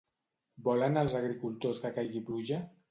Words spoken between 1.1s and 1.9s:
agricultors